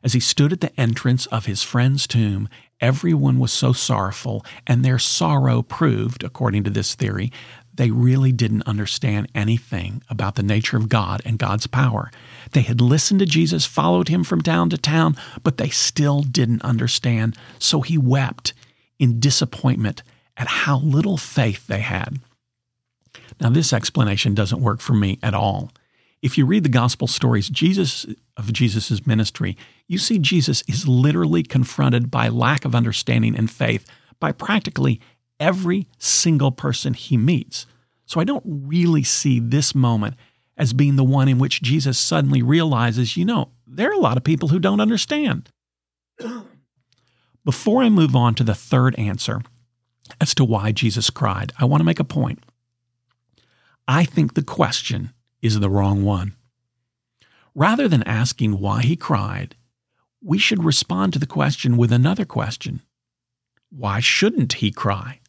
As 0.03 0.13
he 0.13 0.19
stood 0.19 0.53
at 0.53 0.61
the 0.61 0.79
entrance 0.79 1.25
of 1.27 1.45
his 1.45 1.63
friend's 1.63 2.07
tomb, 2.07 2.49
everyone 2.81 3.39
was 3.39 3.51
so 3.51 3.73
sorrowful, 3.73 4.45
and 4.65 4.83
their 4.83 4.99
sorrow 4.99 5.61
proved, 5.61 6.23
according 6.23 6.63
to 6.63 6.69
this 6.69 6.95
theory, 6.95 7.31
they 7.73 7.91
really 7.91 8.31
didn't 8.31 8.67
understand 8.67 9.29
anything 9.35 10.01
about 10.09 10.35
the 10.35 10.43
nature 10.43 10.77
of 10.77 10.89
God 10.89 11.21
and 11.25 11.37
God's 11.37 11.67
power. 11.67 12.11
They 12.51 12.61
had 12.61 12.81
listened 12.81 13.19
to 13.19 13.25
Jesus, 13.25 13.65
followed 13.65 14.07
him 14.07 14.23
from 14.23 14.41
town 14.41 14.71
to 14.71 14.77
town, 14.77 15.15
but 15.43 15.57
they 15.57 15.69
still 15.69 16.23
didn't 16.23 16.63
understand. 16.63 17.37
So 17.59 17.81
he 17.81 17.97
wept 17.97 18.53
in 18.97 19.19
disappointment 19.19 20.01
at 20.35 20.47
how 20.47 20.79
little 20.79 21.17
faith 21.17 21.67
they 21.67 21.81
had. 21.81 22.19
Now, 23.39 23.49
this 23.49 23.73
explanation 23.73 24.33
doesn't 24.33 24.61
work 24.61 24.81
for 24.81 24.93
me 24.93 25.19
at 25.21 25.35
all. 25.35 25.71
If 26.21 26.37
you 26.37 26.45
read 26.45 26.63
the 26.63 26.69
gospel 26.69 27.07
stories 27.07 27.49
Jesus 27.49 28.05
of 28.35 28.51
Jesus' 28.51 29.05
ministry, 29.05 29.55
you 29.87 29.97
see 29.97 30.17
Jesus 30.17 30.63
is 30.67 30.87
literally 30.87 31.43
confronted 31.43 32.09
by 32.09 32.29
lack 32.29 32.65
of 32.65 32.75
understanding 32.75 33.35
and 33.35 33.49
faith 33.49 33.85
by 34.19 34.31
practically 34.31 34.99
every 35.39 35.87
single 35.99 36.51
person 36.51 36.93
he 36.93 37.17
meets. 37.17 37.67
So 38.05 38.19
I 38.19 38.23
don't 38.23 38.43
really 38.45 39.03
see 39.03 39.39
this 39.39 39.75
moment 39.75 40.15
as 40.57 40.73
being 40.73 40.95
the 40.95 41.03
one 41.03 41.27
in 41.27 41.37
which 41.37 41.61
Jesus 41.61 41.99
suddenly 41.99 42.41
realizes, 42.41 43.15
you 43.15 43.25
know, 43.25 43.49
there 43.67 43.89
are 43.89 43.93
a 43.93 43.99
lot 43.99 44.17
of 44.17 44.23
people 44.23 44.49
who 44.49 44.59
don't 44.59 44.81
understand. 44.81 45.51
Before 47.45 47.83
I 47.83 47.89
move 47.89 48.15
on 48.15 48.33
to 48.35 48.43
the 48.43 48.55
third 48.55 48.95
answer 48.95 49.41
as 50.19 50.33
to 50.35 50.43
why 50.43 50.71
Jesus 50.71 51.09
cried, 51.09 51.53
I 51.59 51.65
want 51.65 51.81
to 51.81 51.85
make 51.85 51.99
a 51.99 52.03
point. 52.03 52.43
I 53.87 54.03
think 54.03 54.33
the 54.33 54.41
question 54.41 55.13
is 55.47 55.59
the 55.59 55.69
wrong 55.69 56.03
one. 56.03 56.35
Rather 57.55 57.87
than 57.87 58.03
asking 58.03 58.59
why 58.59 58.83
he 58.83 58.95
cried, 58.95 59.55
we 60.21 60.37
should 60.37 60.63
respond 60.63 61.13
to 61.13 61.19
the 61.19 61.25
question 61.25 61.77
with 61.77 61.91
another 61.91 62.25
question 62.25 62.81
Why 63.69 63.99
shouldn't 63.99 64.53
he 64.53 64.71
cry? 64.71 65.21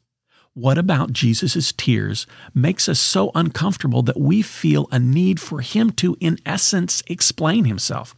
What 0.53 0.77
about 0.77 1.13
Jesus' 1.13 1.73
tears 1.73 2.27
makes 2.53 2.89
us 2.89 2.99
so 2.99 3.31
uncomfortable 3.35 4.03
that 4.03 4.19
we 4.19 4.43
feel 4.43 4.89
a 4.91 4.99
need 4.99 5.41
for 5.41 5.61
him 5.61 5.93
to, 5.93 6.17
in 6.21 6.39
essence, 6.45 7.03
explain 7.07 7.65
himself? 7.65 8.17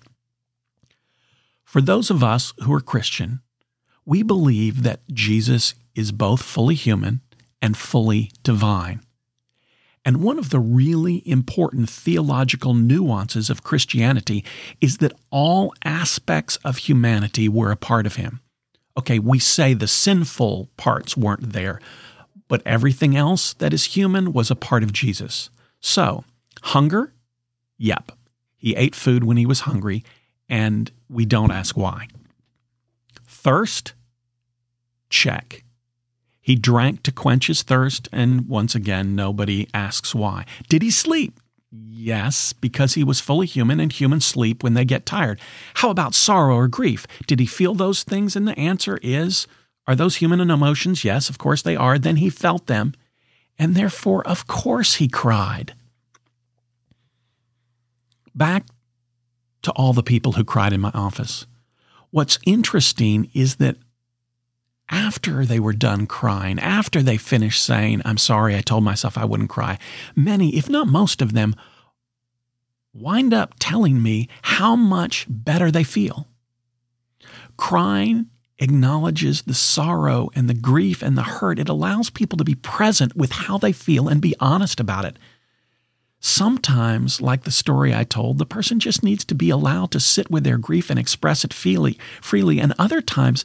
For 1.62 1.82
those 1.82 2.10
of 2.10 2.24
us 2.24 2.54
who 2.64 2.72
are 2.72 2.80
Christian, 2.80 3.42
we 4.06 4.22
believe 4.22 4.82
that 4.82 5.06
Jesus 5.12 5.74
is 5.94 6.12
both 6.12 6.42
fully 6.42 6.74
human 6.74 7.20
and 7.60 7.76
fully 7.76 8.32
divine. 8.42 9.02
And 10.04 10.22
one 10.22 10.38
of 10.38 10.50
the 10.50 10.58
really 10.60 11.22
important 11.28 11.90
theological 11.90 12.74
nuances 12.74 13.50
of 13.50 13.62
Christianity 13.62 14.44
is 14.80 14.98
that 14.98 15.12
all 15.30 15.74
aspects 15.84 16.56
of 16.64 16.78
humanity 16.78 17.48
were 17.48 17.70
a 17.70 17.76
part 17.76 18.06
of 18.06 18.16
him. 18.16 18.40
Okay, 18.96 19.18
we 19.18 19.38
say 19.38 19.74
the 19.74 19.86
sinful 19.86 20.70
parts 20.76 21.16
weren't 21.16 21.52
there, 21.52 21.80
but 22.48 22.62
everything 22.66 23.16
else 23.16 23.52
that 23.54 23.72
is 23.72 23.84
human 23.84 24.32
was 24.32 24.50
a 24.50 24.56
part 24.56 24.82
of 24.82 24.92
Jesus. 24.92 25.50
So, 25.80 26.24
hunger? 26.62 27.12
Yep. 27.78 28.12
He 28.56 28.74
ate 28.76 28.94
food 28.94 29.24
when 29.24 29.36
he 29.36 29.46
was 29.46 29.60
hungry, 29.60 30.04
and 30.48 30.90
we 31.08 31.24
don't 31.24 31.52
ask 31.52 31.76
why. 31.76 32.08
Thirst? 33.26 33.94
Check. 35.08 35.64
He 36.40 36.56
drank 36.56 37.02
to 37.02 37.12
quench 37.12 37.48
his 37.48 37.62
thirst, 37.62 38.08
and 38.12 38.48
once 38.48 38.74
again, 38.74 39.14
nobody 39.14 39.68
asks 39.74 40.14
why. 40.14 40.46
Did 40.68 40.82
he 40.82 40.90
sleep? 40.90 41.38
Yes, 41.70 42.52
because 42.52 42.94
he 42.94 43.04
was 43.04 43.20
fully 43.20 43.46
human 43.46 43.78
and 43.78 43.92
humans 43.92 44.24
sleep 44.24 44.62
when 44.64 44.74
they 44.74 44.84
get 44.84 45.06
tired. 45.06 45.40
How 45.74 45.90
about 45.90 46.14
sorrow 46.14 46.56
or 46.56 46.66
grief? 46.66 47.06
Did 47.26 47.38
he 47.38 47.46
feel 47.46 47.74
those 47.74 48.02
things? 48.02 48.34
And 48.34 48.48
the 48.48 48.58
answer 48.58 48.98
is 49.02 49.46
Are 49.86 49.94
those 49.94 50.16
human 50.16 50.40
emotions? 50.40 51.04
Yes, 51.04 51.28
of 51.28 51.38
course 51.38 51.62
they 51.62 51.76
are. 51.76 51.98
Then 51.98 52.16
he 52.16 52.30
felt 52.30 52.66
them, 52.66 52.94
and 53.58 53.74
therefore, 53.74 54.26
of 54.26 54.46
course, 54.46 54.96
he 54.96 55.08
cried. 55.08 55.74
Back 58.34 58.66
to 59.62 59.72
all 59.72 59.92
the 59.92 60.02
people 60.02 60.32
who 60.32 60.44
cried 60.44 60.72
in 60.72 60.80
my 60.80 60.90
office. 60.94 61.46
What's 62.10 62.38
interesting 62.46 63.30
is 63.34 63.56
that 63.56 63.76
after 64.90 65.46
they 65.46 65.60
were 65.60 65.72
done 65.72 66.06
crying, 66.06 66.58
after 66.58 67.02
they 67.02 67.16
finished 67.16 67.62
saying, 67.62 68.02
I'm 68.04 68.18
sorry, 68.18 68.56
I 68.56 68.60
told 68.60 68.84
myself 68.84 69.16
I 69.16 69.24
wouldn't 69.24 69.50
cry, 69.50 69.78
many, 70.16 70.56
if 70.56 70.68
not 70.68 70.88
most 70.88 71.22
of 71.22 71.32
them, 71.32 71.54
wind 72.92 73.32
up 73.32 73.54
telling 73.58 74.02
me 74.02 74.28
how 74.42 74.74
much 74.74 75.26
better 75.28 75.70
they 75.70 75.84
feel. 75.84 76.26
Crying 77.56 78.26
acknowledges 78.58 79.42
the 79.42 79.54
sorrow 79.54 80.30
and 80.34 80.48
the 80.48 80.54
grief 80.54 81.02
and 81.02 81.16
the 81.16 81.22
hurt. 81.22 81.58
It 81.58 81.68
allows 81.68 82.10
people 82.10 82.36
to 82.38 82.44
be 82.44 82.54
present 82.54 83.16
with 83.16 83.32
how 83.32 83.58
they 83.58 83.72
feel 83.72 84.08
and 84.08 84.20
be 84.20 84.34
honest 84.38 84.80
about 84.80 85.04
it. 85.04 85.16
Sometimes, 86.22 87.22
like 87.22 87.44
the 87.44 87.50
story 87.50 87.94
I 87.94 88.04
told, 88.04 88.36
the 88.36 88.44
person 88.44 88.78
just 88.78 89.02
needs 89.02 89.24
to 89.24 89.34
be 89.34 89.48
allowed 89.48 89.90
to 89.92 90.00
sit 90.00 90.30
with 90.30 90.44
their 90.44 90.58
grief 90.58 90.90
and 90.90 90.98
express 90.98 91.44
it 91.44 91.54
freely, 91.54 91.98
freely. 92.20 92.60
And 92.60 92.74
other 92.78 93.00
times, 93.00 93.42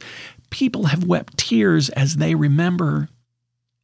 people 0.55 0.85
have 0.85 1.03
wept 1.03 1.38
tears 1.38 1.89
as 1.89 2.15
they 2.15 2.33
remember 2.33 3.09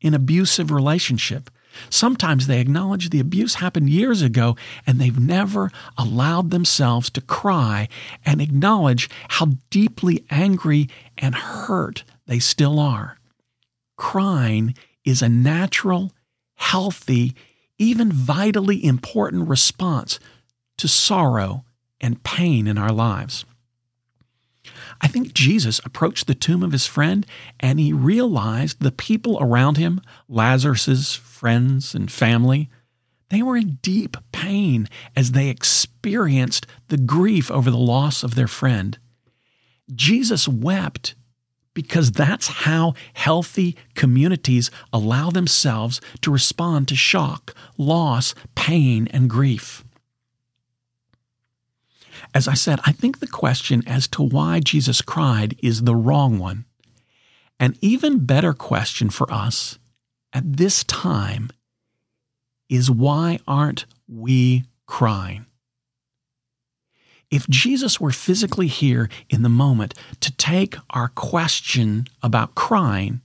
an 0.02 0.14
abusive 0.14 0.72
relationship. 0.72 1.50
Sometimes 1.90 2.48
they 2.48 2.62
acknowledge 2.62 3.10
the 3.10 3.20
abuse 3.20 3.56
happened 3.56 3.90
years 3.90 4.22
ago 4.22 4.56
and 4.88 4.98
they've 4.98 5.20
never 5.20 5.70
allowed 5.98 6.50
themselves 6.50 7.10
to 7.10 7.20
cry 7.20 7.90
and 8.26 8.40
acknowledge 8.40 9.10
how 9.28 9.48
deeply 9.70 10.24
angry 10.30 10.88
and 11.18 11.36
hurt 11.36 12.06
they 12.26 12.40
still 12.40 12.80
are. 12.80 13.18
Crying 13.98 14.74
is 15.04 15.22
a 15.22 15.28
natural, 15.28 16.14
healthy, 16.56 17.36
even 17.78 18.14
vitally 18.14 18.82
important 18.82 19.50
response 19.50 20.22
to 20.78 20.88
sorrow 20.88 21.66
and 22.00 22.24
pain 22.24 22.66
in 22.66 22.78
our 22.78 22.94
lives. 22.94 23.44
I 25.02 25.08
think 25.08 25.34
Jesus 25.34 25.82
approached 25.84 26.28
the 26.28 26.36
tomb 26.36 26.62
of 26.62 26.72
his 26.72 26.86
friend 26.86 27.26
and 27.60 27.80
he 27.80 27.92
realized 27.92 28.80
the 28.80 28.92
people 28.92 29.38
around 29.42 29.78
him, 29.78 30.00
Lazarus's 30.30 31.16
friends 31.16 31.96
and 31.96 32.12
family, 32.12 32.70
they 33.30 33.42
were 33.42 33.58
in 33.58 33.80
deep 33.82 34.16
pain 34.32 34.88
as 35.16 35.32
they 35.32 35.50
experienced 35.50 36.68
the 36.90 36.98
grief 36.98 37.50
over 37.50 37.72
the 37.72 37.78
loss 37.78 38.24
of 38.24 38.36
their 38.36 38.48
friend. 38.48 39.00
Jesus 39.94 40.48
wept 40.48 41.16
because 41.74 42.12
that's 42.12 42.48
how 42.48 42.94
healthy 43.14 43.78
communities 43.96 44.70
allow 44.92 45.30
themselves 45.30 46.02
to 46.22 46.32
respond 46.32 46.88
to 46.90 46.96
shock, 46.96 47.56
loss, 47.78 48.36
pain, 48.56 49.08
and 49.12 49.30
grief. 49.30 49.84
As 52.34 52.48
I 52.48 52.54
said, 52.54 52.80
I 52.86 52.92
think 52.92 53.20
the 53.20 53.28
question 53.28 53.84
as 53.86 54.08
to 54.10 54.22
why 54.22 54.60
Jesus 54.60 55.02
cried 55.02 55.58
is 55.62 55.82
the 55.82 55.96
wrong 55.96 56.40
one. 56.40 56.66
An 57.60 57.76
even 57.82 58.26
better 58.26 58.54
question 58.54 59.10
for 59.10 59.32
us 59.32 59.78
at 60.34 60.58
this 60.58 60.84
time 60.86 61.50
is 62.70 62.90
why 62.90 63.40
aren't 63.48 63.86
we 64.08 64.64
crying? 64.86 65.46
If 67.30 67.48
Jesus 67.48 68.00
were 68.00 68.12
physically 68.12 68.68
here 68.68 69.10
in 69.30 69.42
the 69.42 69.50
moment 69.50 69.94
to 70.22 70.36
take 70.36 70.76
our 70.90 71.10
question 71.10 72.08
about 72.24 72.56
crying, 72.56 73.22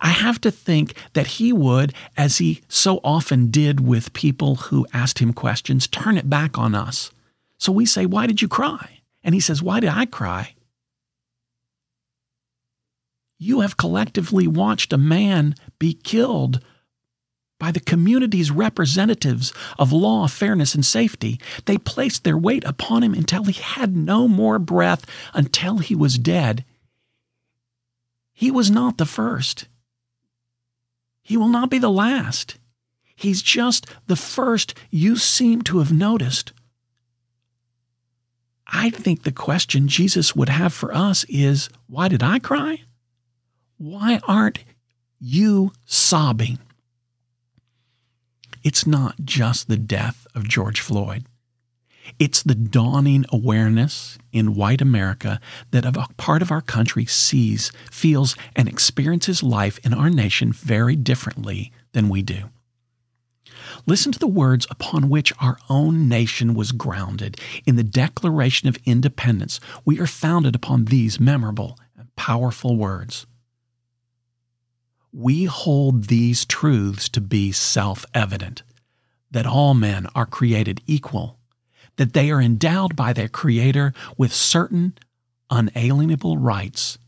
I 0.00 0.08
have 0.10 0.40
to 0.42 0.50
think 0.50 0.94
that 1.14 1.26
he 1.26 1.52
would, 1.52 1.92
as 2.16 2.38
he 2.38 2.62
so 2.68 3.00
often 3.02 3.50
did 3.50 3.80
with 3.80 4.12
people 4.12 4.54
who 4.56 4.86
asked 4.92 5.18
him 5.18 5.32
questions, 5.32 5.86
turn 5.86 6.16
it 6.16 6.30
back 6.30 6.56
on 6.56 6.74
us 6.74 7.10
so 7.62 7.70
we 7.70 7.86
say, 7.86 8.06
Why 8.06 8.26
did 8.26 8.42
you 8.42 8.48
cry? 8.48 9.02
And 9.22 9.36
he 9.36 9.40
says, 9.40 9.62
Why 9.62 9.78
did 9.78 9.90
I 9.90 10.04
cry? 10.04 10.56
You 13.38 13.60
have 13.60 13.76
collectively 13.76 14.48
watched 14.48 14.92
a 14.92 14.98
man 14.98 15.54
be 15.78 15.94
killed 15.94 16.60
by 17.60 17.70
the 17.70 17.78
community's 17.78 18.50
representatives 18.50 19.52
of 19.78 19.92
law, 19.92 20.26
fairness, 20.26 20.74
and 20.74 20.84
safety. 20.84 21.38
They 21.66 21.78
placed 21.78 22.24
their 22.24 22.36
weight 22.36 22.64
upon 22.64 23.04
him 23.04 23.14
until 23.14 23.44
he 23.44 23.52
had 23.52 23.96
no 23.96 24.26
more 24.26 24.58
breath, 24.58 25.06
until 25.32 25.78
he 25.78 25.94
was 25.94 26.18
dead. 26.18 26.64
He 28.32 28.50
was 28.50 28.72
not 28.72 28.98
the 28.98 29.06
first. 29.06 29.68
He 31.22 31.36
will 31.36 31.46
not 31.46 31.70
be 31.70 31.78
the 31.78 31.90
last. 31.90 32.58
He's 33.14 33.40
just 33.40 33.86
the 34.08 34.16
first 34.16 34.74
you 34.90 35.14
seem 35.14 35.62
to 35.62 35.78
have 35.78 35.92
noticed. 35.92 36.52
I 38.72 38.88
think 38.88 39.22
the 39.22 39.32
question 39.32 39.86
Jesus 39.86 40.34
would 40.34 40.48
have 40.48 40.72
for 40.72 40.94
us 40.94 41.24
is 41.28 41.68
why 41.86 42.08
did 42.08 42.22
I 42.22 42.38
cry? 42.38 42.82
Why 43.76 44.20
aren't 44.26 44.64
you 45.20 45.72
sobbing? 45.84 46.58
It's 48.64 48.86
not 48.86 49.16
just 49.24 49.68
the 49.68 49.76
death 49.76 50.26
of 50.34 50.48
George 50.48 50.80
Floyd. 50.80 51.26
It's 52.18 52.42
the 52.42 52.54
dawning 52.54 53.26
awareness 53.30 54.18
in 54.32 54.54
white 54.54 54.80
America 54.80 55.38
that 55.70 55.84
a 55.84 55.92
part 56.16 56.42
of 56.42 56.50
our 56.50 56.60
country 56.60 57.04
sees, 57.06 57.70
feels, 57.90 58.36
and 58.56 58.68
experiences 58.68 59.42
life 59.42 59.78
in 59.84 59.92
our 59.92 60.10
nation 60.10 60.52
very 60.52 60.96
differently 60.96 61.72
than 61.92 62.08
we 62.08 62.22
do. 62.22 62.50
Listen 63.86 64.12
to 64.12 64.18
the 64.18 64.26
words 64.26 64.66
upon 64.70 65.08
which 65.08 65.32
our 65.40 65.58
own 65.68 66.08
nation 66.08 66.54
was 66.54 66.72
grounded. 66.72 67.40
In 67.66 67.76
the 67.76 67.82
Declaration 67.82 68.68
of 68.68 68.78
Independence, 68.84 69.60
we 69.84 69.98
are 70.00 70.06
founded 70.06 70.54
upon 70.54 70.86
these 70.86 71.20
memorable 71.20 71.78
and 71.96 72.14
powerful 72.16 72.76
words 72.76 73.26
we 75.12 75.44
hold 75.44 76.04
these 76.04 76.44
truths 76.44 77.08
to 77.10 77.20
be 77.20 77.52
self 77.52 78.06
evident 78.14 78.62
that 79.30 79.46
all 79.46 79.74
men 79.74 80.06
are 80.14 80.26
created 80.26 80.80
equal, 80.86 81.38
that 81.96 82.12
they 82.12 82.30
are 82.30 82.40
endowed 82.40 82.96
by 82.96 83.12
their 83.12 83.28
Creator 83.28 83.92
with 84.16 84.32
certain 84.32 84.94
unalienable 85.50 86.38
rights, 86.38 86.98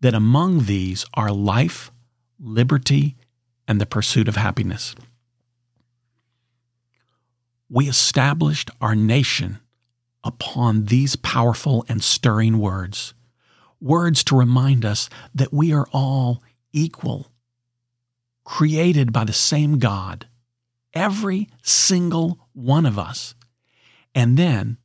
that 0.00 0.14
among 0.14 0.64
these 0.64 1.04
are 1.14 1.30
life, 1.30 1.90
liberty, 2.38 3.16
and 3.68 3.80
the 3.80 3.86
pursuit 3.86 4.28
of 4.28 4.36
happiness. 4.36 4.94
We 7.70 7.88
established 7.88 8.70
our 8.80 8.96
nation 8.96 9.60
upon 10.24 10.86
these 10.86 11.14
powerful 11.14 11.84
and 11.88 12.02
stirring 12.02 12.58
words, 12.58 13.14
words 13.80 14.24
to 14.24 14.36
remind 14.36 14.84
us 14.84 15.08
that 15.34 15.52
we 15.52 15.72
are 15.72 15.86
all 15.92 16.42
equal 16.72 17.30
created 18.44 19.12
by 19.12 19.22
the 19.22 19.32
same 19.32 19.78
God, 19.78 20.26
every 20.92 21.48
single 21.62 22.48
one 22.52 22.84
of 22.84 22.98
us. 22.98 23.36
And 24.16 24.36
then 24.36 24.78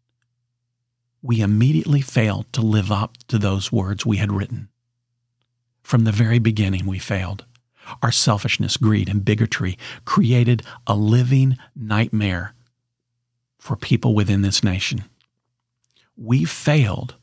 we 1.24 1.42
immediately 1.42 2.02
failed 2.02 2.54
to 2.54 2.62
live 2.62 2.92
up 2.92 3.18
to 3.30 3.40
those 3.40 3.72
words 3.72 4.06
we 4.06 4.18
had 4.18 4.32
written. 4.32 4.70
From 5.82 6.04
the 6.04 6.12
very 6.12 6.38
beginning, 6.38 6.86
we 6.86 7.00
failed. 7.00 7.46
Our 8.04 8.12
selfishness, 8.12 8.78
greed, 8.78 9.10
and 9.10 9.26
bigotry 9.26 9.80
created 10.06 10.62
a 10.86 10.96
living 10.96 11.58
nightmare 11.76 12.54
for 13.66 13.76
people 13.76 14.14
within 14.14 14.44
this 14.44 14.64
nation. 14.64 15.04
We 16.16 16.46
failed, 16.46 17.16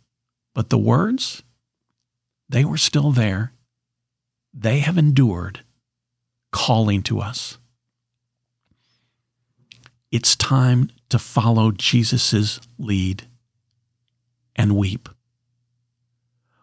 but 0.54 0.70
the 0.70 0.76
words, 0.76 1.44
they 2.48 2.64
were 2.64 2.78
still 2.78 3.12
there. 3.12 3.52
They 4.52 4.80
have 4.80 4.98
endured 4.98 5.60
calling 6.50 7.04
to 7.04 7.20
us. 7.20 7.58
It's 10.10 10.34
time 10.34 10.90
to 11.10 11.18
follow 11.20 11.70
Jesus' 11.70 12.58
lead 12.76 13.28
and 14.56 14.74
weep. 14.74 15.08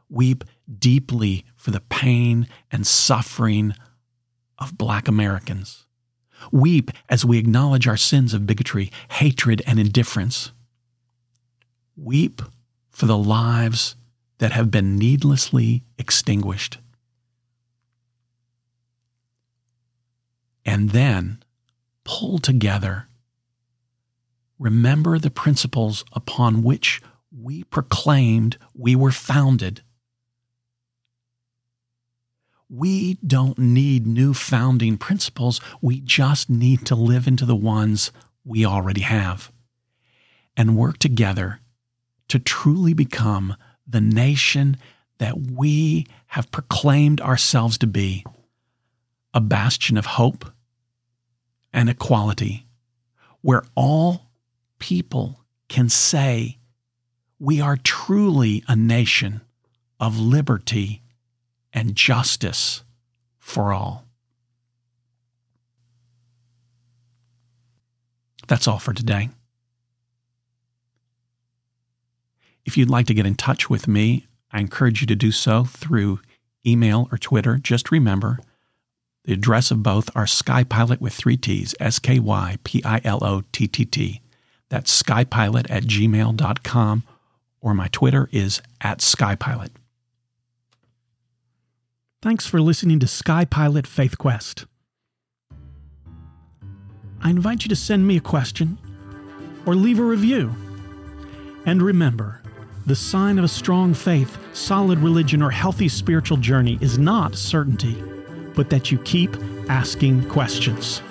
Weep 0.09 0.43
deeply 0.77 1.45
for 1.55 1.71
the 1.71 1.79
pain 1.79 2.49
and 2.69 2.85
suffering 2.85 3.73
of 4.57 4.77
Black 4.77 5.07
Americans. 5.07 5.85
Weep 6.51 6.91
as 7.09 7.25
we 7.25 7.37
acknowledge 7.37 7.87
our 7.87 7.97
sins 7.97 8.33
of 8.33 8.45
bigotry, 8.45 8.91
hatred, 9.11 9.61
and 9.65 9.79
indifference. 9.79 10.51
Weep 11.95 12.41
for 12.89 13.05
the 13.05 13.17
lives 13.17 13.95
that 14.37 14.51
have 14.51 14.71
been 14.71 14.97
needlessly 14.97 15.83
extinguished. 15.97 16.79
and 20.69 20.91
then 20.91 21.41
pull 22.03 22.37
together. 22.37 23.07
Remember 24.59 25.17
the 25.17 25.31
principles 25.31 26.05
upon 26.13 26.61
which 26.61 27.01
we 27.35 27.63
proclaimed 27.63 28.55
we 28.75 28.95
were 28.95 29.11
founded. 29.11 29.81
We 32.69 33.15
don't 33.25 33.57
need 33.57 34.05
new 34.05 34.35
founding 34.35 34.97
principles. 34.97 35.59
We 35.81 36.01
just 36.01 36.49
need 36.49 36.85
to 36.85 36.95
live 36.95 37.27
into 37.27 37.45
the 37.45 37.55
ones 37.55 38.11
we 38.45 38.63
already 38.63 39.01
have 39.01 39.51
and 40.55 40.77
work 40.77 40.99
together 40.99 41.61
to 42.27 42.37
truly 42.37 42.93
become 42.93 43.55
the 43.87 44.01
nation 44.01 44.77
that 45.17 45.51
we 45.51 46.05
have 46.27 46.51
proclaimed 46.51 47.19
ourselves 47.21 47.77
to 47.79 47.87
be 47.87 48.23
a 49.33 49.41
bastion 49.41 49.97
of 49.97 50.05
hope 50.05 50.45
and 51.73 51.89
equality, 51.89 52.67
where 53.41 53.63
all 53.75 54.29
people 54.77 55.43
can 55.69 55.89
say, 55.89 56.57
We 57.39 57.61
are 57.61 57.77
truly 57.77 58.63
a 58.67 58.75
nation 58.75 59.41
of 59.99 60.19
liberty 60.19 61.01
and 61.73 61.95
justice 61.95 62.83
for 63.37 63.73
all. 63.73 64.05
That's 68.47 68.67
all 68.67 68.79
for 68.79 68.93
today. 68.93 69.29
If 72.65 72.77
you'd 72.77 72.89
like 72.89 73.05
to 73.07 73.13
get 73.13 73.25
in 73.25 73.35
touch 73.35 73.69
with 73.69 73.87
me, 73.87 74.27
I 74.51 74.59
encourage 74.59 75.01
you 75.01 75.07
to 75.07 75.15
do 75.15 75.31
so 75.31 75.63
through 75.63 76.19
email 76.65 77.07
or 77.11 77.17
Twitter. 77.17 77.57
Just 77.57 77.91
remember, 77.91 78.39
the 79.23 79.33
address 79.33 79.71
of 79.71 79.83
both 79.83 80.09
are 80.15 80.25
Skypilot 80.25 80.99
with 80.99 81.13
three 81.13 81.37
T's, 81.37 81.75
S 81.79 81.99
K 81.99 82.19
Y 82.19 82.57
P 82.63 82.81
I 82.83 83.01
L 83.03 83.23
O 83.23 83.43
T 83.51 83.67
T 83.67 83.85
T. 83.85 84.21
That's 84.69 85.01
skypilot 85.01 85.65
at 85.69 85.83
gmail.com, 85.83 87.03
or 87.59 87.73
my 87.73 87.87
Twitter 87.91 88.29
is 88.31 88.61
at 88.81 88.99
Skypilot. 88.99 89.69
Thanks 92.21 92.45
for 92.45 92.61
listening 92.61 92.99
to 92.99 93.07
Sky 93.07 93.45
Pilot 93.45 93.87
Faith 93.87 94.17
Quest. 94.17 94.65
I 97.21 97.29
invite 97.29 97.63
you 97.63 97.69
to 97.69 97.75
send 97.75 98.07
me 98.07 98.17
a 98.17 98.21
question 98.21 98.77
or 99.65 99.73
leave 99.75 99.99
a 99.99 100.03
review. 100.03 100.53
And 101.65 101.81
remember, 101.81 102.41
the 102.85 102.95
sign 102.95 103.37
of 103.37 103.45
a 103.45 103.49
strong 103.49 103.93
faith, 103.93 104.37
solid 104.53 104.99
religion, 104.99 105.41
or 105.41 105.51
healthy 105.51 105.87
spiritual 105.87 106.37
journey 106.37 106.77
is 106.81 106.97
not 106.97 107.35
certainty 107.35 108.03
but 108.53 108.69
that 108.69 108.91
you 108.91 108.97
keep 108.99 109.33
asking 109.69 110.27
questions. 110.27 111.01